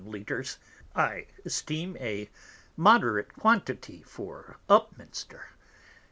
_I 0.95 1.27
esteem 1.45 1.95
a 1.99 2.27
moderate 2.75 3.33
quantity 3.35 4.01
for 4.01 4.57
_Upminster. 4.67 5.43